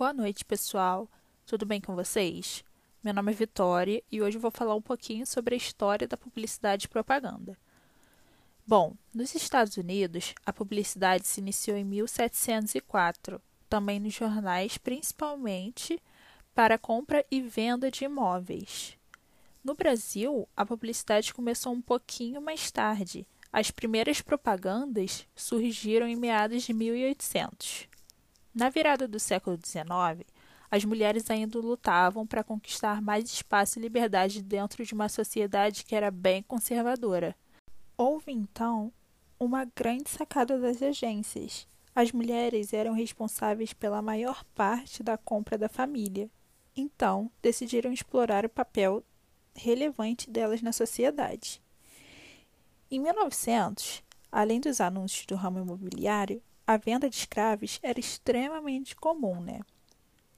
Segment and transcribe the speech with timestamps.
[0.00, 1.06] Boa noite, pessoal.
[1.44, 2.64] Tudo bem com vocês?
[3.04, 6.16] Meu nome é Vitória e hoje eu vou falar um pouquinho sobre a história da
[6.16, 7.54] publicidade e propaganda.
[8.66, 16.02] Bom, nos Estados Unidos, a publicidade se iniciou em 1704, também nos jornais, principalmente
[16.54, 18.96] para compra e venda de imóveis.
[19.62, 23.26] No Brasil, a publicidade começou um pouquinho mais tarde.
[23.52, 27.90] As primeiras propagandas surgiram em meados de 1800.
[28.54, 30.26] Na virada do século XIX,
[30.70, 35.94] as mulheres ainda lutavam para conquistar mais espaço e liberdade dentro de uma sociedade que
[35.94, 37.36] era bem conservadora.
[37.96, 38.92] Houve então
[39.38, 41.66] uma grande sacada das agências.
[41.94, 46.30] As mulheres eram responsáveis pela maior parte da compra da família.
[46.76, 49.04] Então, decidiram explorar o papel
[49.54, 51.60] relevante delas na sociedade.
[52.90, 59.40] Em 1900, além dos anúncios do ramo imobiliário, a venda de escravos era extremamente comum,
[59.40, 59.58] né?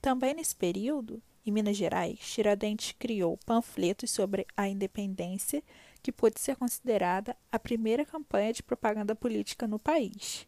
[0.00, 5.60] Também nesse período, em Minas Gerais, Tiradentes criou panfletos sobre a independência,
[6.00, 10.46] que pôde ser considerada a primeira campanha de propaganda política no país.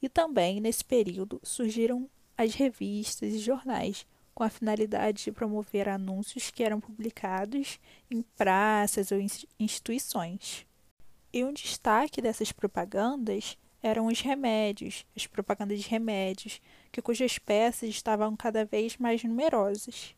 [0.00, 6.48] E também, nesse período, surgiram as revistas e jornais, com a finalidade de promover anúncios
[6.48, 9.18] que eram publicados em praças ou
[9.58, 10.64] instituições.
[11.32, 17.88] E um destaque dessas propagandas eram os remédios, as propagandas de remédios, que cujas peças
[17.88, 20.14] estavam cada vez mais numerosas.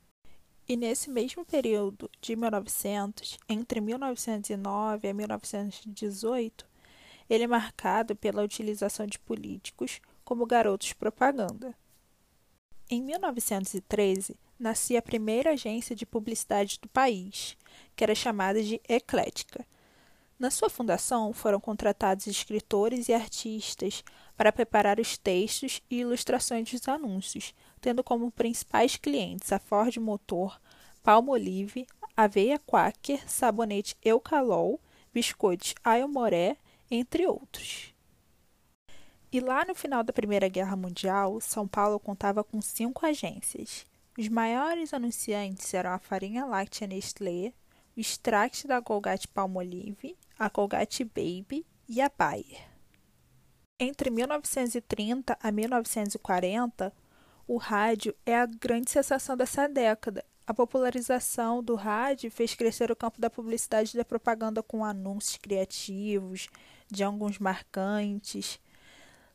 [0.69, 6.67] E nesse mesmo período de 1900, entre 1909 e 1918,
[7.29, 11.75] ele é marcado pela utilização de políticos como garotos propaganda.
[12.89, 17.57] Em 1913, nascia a primeira agência de publicidade do país,
[17.97, 19.67] que era chamada de Eclética,
[20.39, 24.03] na sua fundação foram contratados escritores e artistas
[24.37, 30.61] para preparar os textos e ilustrações dos anúncios, tendo como principais clientes a Ford Motor,
[31.03, 34.81] Palmolive, Aveia Quaker, Sabonete Eucalol,
[35.13, 36.57] Biscoitos Ailmoré,
[36.91, 37.95] entre outros.
[39.31, 43.85] E lá no final da Primeira Guerra Mundial, São Paulo contava com cinco agências.
[44.17, 47.53] Os maiores anunciantes eram a farinha láctea Nestlé,
[47.97, 52.69] o extract da Colgate Palmolive, a Colgate Baby e a Bayer.
[53.79, 56.93] Entre 1930 a 1940,
[57.47, 60.25] o rádio é a grande sensação dessa década.
[60.47, 65.39] A popularização do rádio fez crescer o campo da publicidade e da propaganda com anúncios
[65.39, 66.49] criativos,
[66.91, 68.61] de alguns marcantes.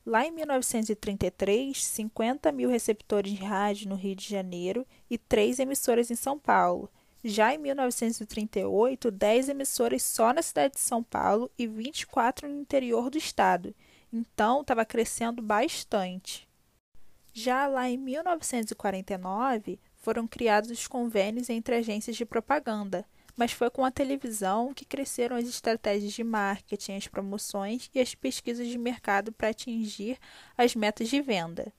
[0.05, 6.09] Lá em 1933, 50 mil receptores de rádio no Rio de Janeiro e três emissoras
[6.09, 6.89] em São Paulo.
[7.23, 13.09] Já em 1938, 10 emissoras só na cidade de São Paulo e 24 no interior
[13.09, 13.75] do estado.
[14.11, 16.47] Então, estava crescendo bastante.
[17.33, 23.85] Já lá em 1949, foram criados os convênios entre agências de propaganda, mas foi com
[23.85, 29.31] a televisão que cresceram as estratégias de marketing, as promoções e as pesquisas de mercado
[29.31, 30.17] para atingir
[30.57, 31.71] as metas de venda.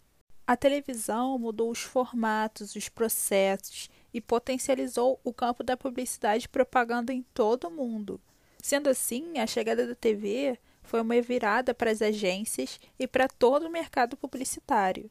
[0.47, 7.13] A televisão mudou os formatos, os processos e potencializou o campo da publicidade e propaganda
[7.13, 8.21] em todo o mundo.
[8.63, 13.67] Sendo assim, a chegada da TV foi uma virada para as agências e para todo
[13.67, 15.11] o mercado publicitário.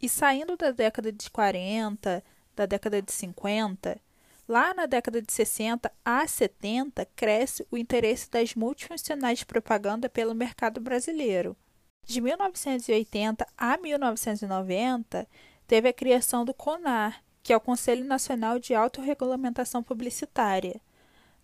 [0.00, 2.22] E saindo da década de 40,
[2.54, 4.00] da década de 50,
[4.46, 10.34] lá na década de 60 a 70 cresce o interesse das multifuncionais de propaganda pelo
[10.34, 11.56] mercado brasileiro.
[12.04, 15.26] De 1980 a 1990,
[15.66, 20.80] teve a criação do CONAR, que é o Conselho Nacional de Autorregulamentação Publicitária.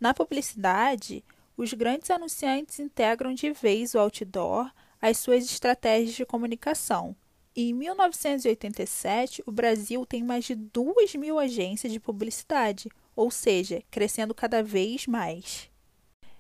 [0.01, 1.23] Na publicidade,
[1.59, 7.15] os grandes anunciantes integram de vez o outdoor às suas estratégias de comunicação.
[7.55, 13.83] E em 1987, o Brasil tem mais de 2 mil agências de publicidade, ou seja,
[13.91, 15.71] crescendo cada vez mais.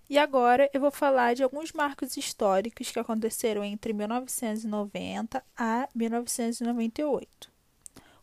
[0.09, 7.50] E agora eu vou falar de alguns marcos históricos que aconteceram entre 1990 a 1998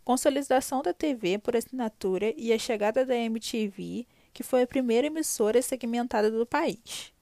[0.08, 5.62] consolidação da TV por assinatura e a chegada da MTV, que foi a primeira emissora
[5.62, 7.14] segmentada do país.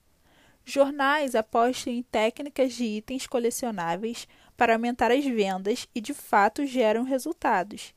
[0.64, 7.02] Jornais apostam em técnicas de itens colecionáveis para aumentar as vendas e, de fato, geram
[7.02, 7.96] resultados.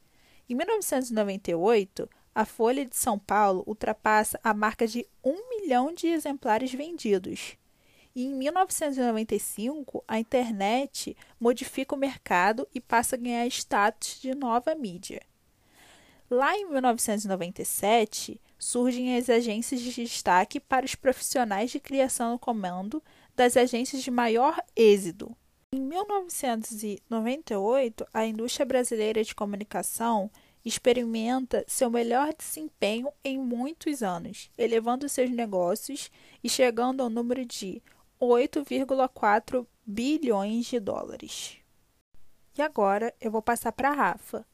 [0.48, 6.72] Em 1998, a Folha de São Paulo ultrapassa a marca de um milhão de exemplares
[6.72, 7.58] vendidos.
[8.14, 14.74] E em 1995, a internet modifica o mercado e passa a ganhar status de nova
[14.74, 15.22] mídia.
[16.30, 23.02] Lá em 1997, surgem as agências de destaque para os profissionais de criação no comando
[23.34, 25.34] das agências de maior êxito.
[25.72, 30.30] Em 1998, a indústria brasileira de comunicação
[30.64, 36.10] experimenta seu melhor desempenho em muitos anos, elevando seus negócios
[36.42, 37.80] e chegando ao número de
[38.20, 41.58] 8,4 bilhões de dólares.
[42.56, 44.44] E agora eu vou passar para a Rafa,